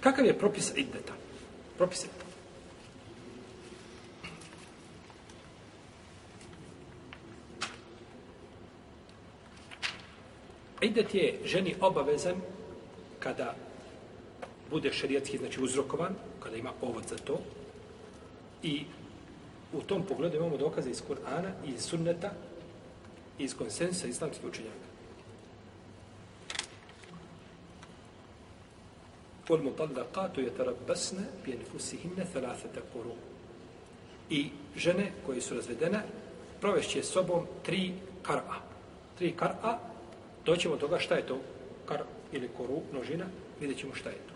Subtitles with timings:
[0.00, 1.12] Kakav je propis iddeta?
[1.76, 2.24] Propis iddeta.
[10.80, 12.34] Idet je ženi obavezan
[13.18, 13.54] kada
[14.70, 17.40] bude šerijatski, znači uzrokovan, kada ima povod za to.
[18.62, 18.84] I
[19.72, 22.30] u tom pogledu imamo dokaze iz Kur'ana i iz sunneta
[23.38, 24.88] i iz konsensa islamskih učenjaka.
[29.49, 33.17] والمطلقات يتربصن بانفسهن ثلاثه قروء
[34.29, 36.01] i žene koje su razvedene
[36.61, 37.91] provešće sobom tri
[38.23, 38.59] kar'a.
[39.17, 39.77] Tri kar'a,
[40.45, 41.39] doćemo toga šta je to
[41.85, 42.01] kar
[42.31, 43.25] ili koru, množina,
[43.59, 44.33] vidjet ćemo šta je to.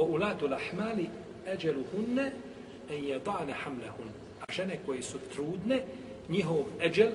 [0.00, 1.08] O ulatu lahmali
[1.46, 2.32] eđeluhunne
[2.90, 4.08] en jedane hamlehun.
[4.40, 5.82] A žene koje su trudne,
[6.28, 7.10] njihov eđel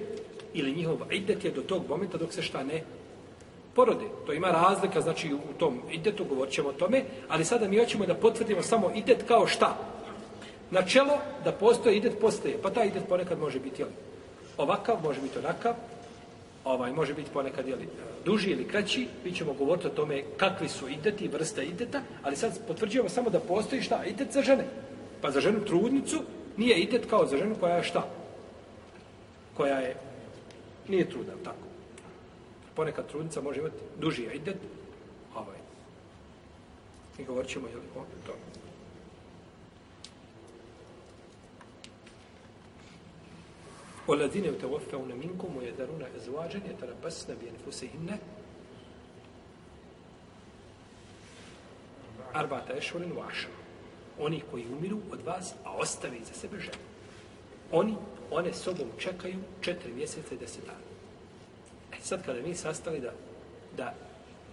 [0.54, 2.84] ili njihov idet je do tog momenta dok se šta ne
[3.74, 4.05] porode.
[4.27, 8.06] To ima razlika, znači u tom idetu govorit ćemo o tome, ali sada mi hoćemo
[8.06, 9.77] da potvrdimo samo idet kao šta.
[10.70, 13.89] Načelo da postoje idet postoje, pa taj idet ponekad može biti jel,
[14.56, 15.75] ovakav, može biti onakav,
[16.64, 17.78] ovaj, može biti ponekad jel,
[18.25, 22.66] duži ili kraći, mi ćemo govoriti o tome kakvi su ideti, vrsta ideta, ali sad
[22.66, 24.64] potvrđujemo samo da postoji šta, idet za žene.
[25.20, 26.22] Pa za ženu trudnicu
[26.56, 28.09] nije idet kao za ženu koja je šta?
[29.56, 29.97] Koja je,
[30.88, 31.73] nije trudna, tako
[32.75, 34.58] ponekad trudnica može imati duži idet,
[35.36, 35.58] ovaj.
[37.17, 38.34] I govorit ćemo, jel, o to.
[44.09, 48.17] والذين يتوفون منكم ويذرون أزواجا يتربصن بأنفسهن
[52.36, 53.59] أربعة أشهر وعشرة
[54.20, 56.78] Oni koji umiru od vas, a ostavi za sebe žene.
[57.72, 57.95] Oni,
[58.31, 60.80] one sobom čekaju četiri mjeseca i deset dana.
[62.05, 63.12] sad kada mi sastali da,
[63.77, 63.94] da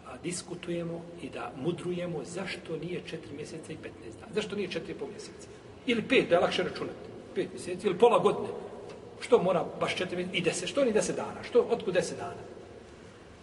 [0.07, 3.79] a, diskutujemo i da mudrujemo zašto nije 4 mjeseca i 15
[4.19, 4.33] dana.
[4.33, 5.47] Zašto nije 4,5 mjeseca?
[5.85, 7.09] Ili 5, da je lakše računati.
[7.35, 8.47] 5 mjeseci ili pola godine.
[9.21, 10.67] Što mora baš 4 mjeseca i 10?
[10.67, 11.43] Što ni 10 dana?
[11.43, 12.41] Što, otkud 10 dana?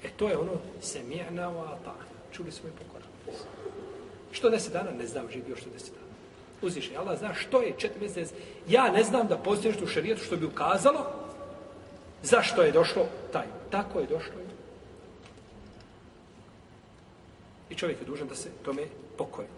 [0.04, 1.00] E to je ono se
[1.36, 1.91] wa u
[2.32, 3.08] Čuli smo i pokoran.
[4.32, 4.91] Što 10 dana?
[4.98, 6.08] Ne znam živio što 10 dana.
[6.62, 8.34] Uzviše, Allah zna što je 4 mjeseca.
[8.68, 11.28] Ja ne znam da postoješ u šarijetu što bi ukazalo
[12.22, 14.32] zašto je došlo taj Tako je došlo.
[17.70, 18.82] I čovjek je dužan da se tome
[19.18, 19.48] pokoje.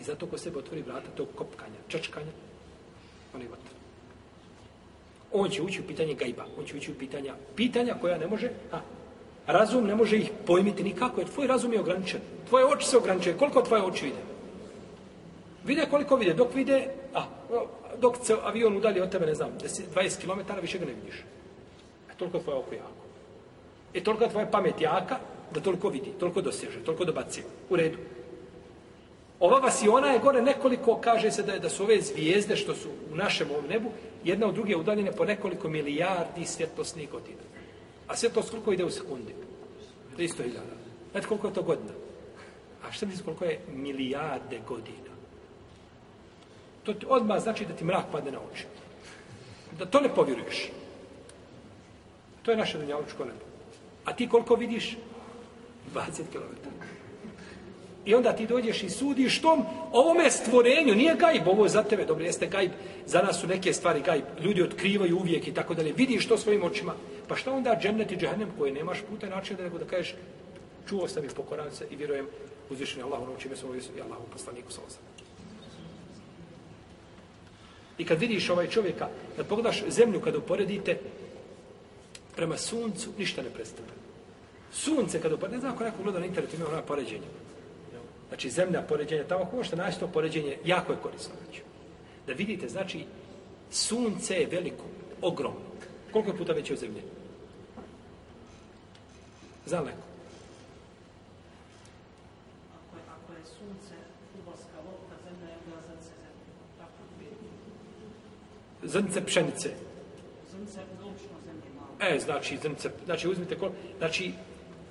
[0.00, 2.32] I zato ko sebe otvori vrata tog kopkanja, čačkanja,
[3.34, 3.72] on je gotov.
[5.32, 8.50] On će ući u pitanje gajba, on će ući u pitanja, pitanja koja ne može,
[8.72, 8.80] a,
[9.46, 12.20] razum ne može ih pojmiti nikako, jer tvoj razum je ograničen.
[12.48, 13.38] Tvoje oči se ograničuje.
[13.38, 14.22] Koliko tvoje oči vide?
[15.64, 16.34] Vide koliko vide.
[16.34, 17.26] Dok vide, a,
[17.98, 21.20] dok se avion udalje od tebe, ne znam, 20 km, više ga ne vidiš
[22.10, 23.02] e, toliko tvoje oko jako.
[23.94, 25.18] I e, toliko tvoja pamet jaka
[25.54, 27.42] da toliko vidi, toliko doseže, toliko dobaci.
[27.70, 27.98] U redu.
[29.40, 32.88] Ova vasiona je gore nekoliko, kaže se da, je, da su ove zvijezde što su
[33.12, 33.90] u našem ovom nebu,
[34.24, 37.42] jedna od druge udaljene po nekoliko milijardi svjetlosnih godina.
[38.08, 39.34] A svjetlost koliko ide u sekundi?
[40.18, 40.76] 300 hiljada.
[41.12, 41.92] Znate koliko je to godina?
[42.88, 45.11] A što misli koliko je milijarde godina?
[46.82, 48.64] To ti odmah znači da ti mrak padne na oči.
[49.78, 50.70] Da to ne povjeruješ.
[52.42, 53.44] To je naše dunjalučko nebo.
[54.04, 54.96] A ti koliko vidiš?
[55.94, 56.68] 20 km.
[58.04, 60.94] I onda ti dođeš i sudiš tom ovome stvorenju.
[60.94, 62.04] Nije gajb, ovo za tebe.
[62.04, 62.70] Dobro, jeste gajb.
[63.06, 64.24] Za nas su neke stvari gajb.
[64.40, 65.92] Ljudi otkrivaju uvijek i tako dalje.
[65.92, 66.94] Vidiš to svojim očima.
[67.28, 70.14] Pa šta onda džennet i džehennem koje nemaš puta način da nego da kažeš
[70.88, 72.26] čuo sam i pokoran se i vjerujem
[72.70, 75.21] uzvišenje Allahu na učime svoju i Allahu poslaniku sa osam.
[77.98, 80.98] I kad vidiš ovaj čovjeka, kad pogledaš zemlju, kada uporedite,
[82.36, 83.92] prema suncu ništa ne predstavlja.
[84.72, 87.28] Sunce kada uporedite, ne znam ako neko gleda na internetu ima ona poređenja.
[88.28, 91.34] Znači zemlja poređenja, tamo ako možete naći to poređenje, jako je korisno.
[91.44, 91.62] Znači.
[92.26, 93.04] Da vidite, znači,
[93.70, 94.84] sunce je veliko,
[95.22, 95.60] ogromno.
[96.12, 97.02] Koliko je puta veće od zemlje?
[99.66, 100.06] Znam neko.
[103.08, 103.94] Ako je sunce
[104.40, 106.42] uboska lopta, zemlja je bila zrnce zemlje.
[108.92, 109.70] Zrnce pšenice.
[110.50, 110.80] Zrnce
[112.02, 113.70] E, znači, zrnce, znači, uzmite kol...
[113.98, 114.32] Znači,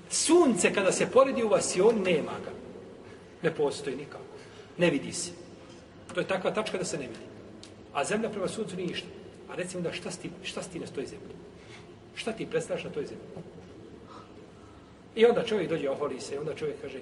[0.09, 2.51] sunce kada se poredi u vas i on nema ga.
[3.43, 4.23] Ne postoji nikako.
[4.77, 5.31] Ne vidi se.
[6.13, 7.19] To je takva tačka da se ne vidi.
[7.93, 9.07] A zemlja prema suncu nije ništa.
[9.49, 11.35] A recimo da šta, sti, šta stine s toj zemlji?
[12.15, 13.25] Šta ti predstavljaš na toj zemlji?
[15.15, 16.99] I onda čovjek dođe, oholi se, i onda čovjek kaže,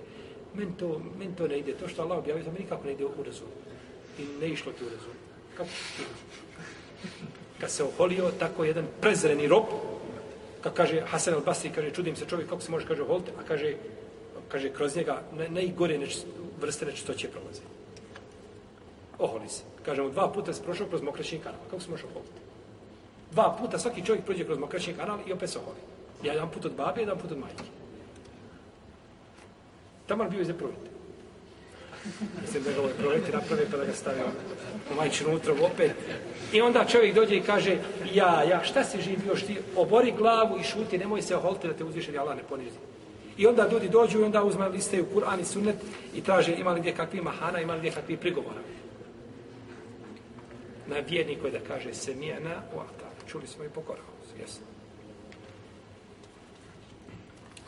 [0.53, 3.05] men to, men to ne ide, to što Allah objavio, to mi nikako ne ide
[3.05, 3.47] u razum.
[4.19, 5.13] I ne išlo ti u razum.
[5.57, 6.03] Kako ti?
[7.59, 9.63] Kad se oholio, tako jedan prezreni rob,
[10.61, 13.75] kako kaže Hasan al-Basri, kaže, čudim se čovjek, kako se može, kaže, oholite, a kaže,
[14.47, 16.17] kaže, kroz njega ne, najgore neč,
[16.61, 17.61] vrste nečistoće prolaze.
[19.19, 19.63] Oholi se.
[19.85, 21.59] Kažemo, dva puta se prošao kroz mokraćni kanal.
[21.69, 22.39] Kako se može oholiti?
[23.31, 25.77] Dva puta svaki čovjek prođe kroz mokraćni kanal i opet se oholi.
[26.23, 27.63] Jedan put od babe, jedan put od majke.
[30.07, 30.89] Tamo bio iz provjeti.
[32.41, 34.25] Mislim da ga ovaj proleti naprave pa da ga stavio
[34.91, 35.91] u majčinu utrovu opet.
[36.53, 37.77] I onda čovjek dođe i kaže,
[38.13, 39.57] ja, ja, šta si živ još ti?
[39.75, 42.77] Obori glavu i šuti, nemoj se oholiti da te uzviše, Allah ne ponizi.
[43.37, 45.75] I onda ljudi dođu i onda uzme liste u Kur'an i sunnet
[46.15, 48.61] i traže ima li gdje kakvi mahana, ima li gdje kakvi prigovora.
[50.87, 53.13] Na vjerniku je da kaže se mijena u altar.
[53.27, 54.05] Čuli smo i pokorao.
[54.39, 54.65] Jesno.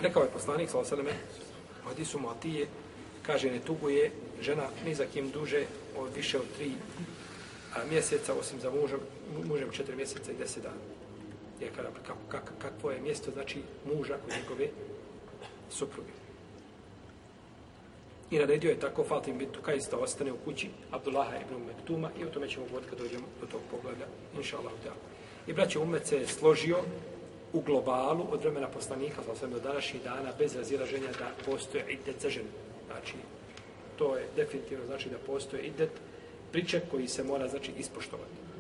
[0.02, 1.12] Rekao je poslanik, svala sveme,
[1.84, 2.68] u hadisu Matije,
[3.32, 4.12] kaže, ne tuguje
[4.42, 5.64] žena ni za kim duže
[5.98, 6.72] od više od tri
[7.76, 9.00] a, mjeseca, osim za mužem,
[9.48, 10.84] mužem četiri mjeseca i deset dana.
[11.60, 14.68] Je kada, kako, kak, kakvo je mjesto, znači, muža kod njegove
[15.70, 16.12] supruge.
[18.32, 22.24] I naredio je tako Fatim bin Tukajs da ostane u kući Abdullaha ibn Mektuma i
[22.24, 24.06] o tome ćemo govoriti kad dođemo do tog pogleda,
[24.38, 24.74] inša Allah.
[25.48, 26.78] I braće Umet se je složio
[27.54, 32.30] u globalu od vremena poslanika, sa do današnjih dana, bez razilaženja da postoje i za
[32.30, 32.50] ženu.
[32.92, 33.14] Znači,
[33.98, 35.92] to je definitivno znači da postoje idet
[36.52, 38.51] priček koji se mora znači ispoštovati.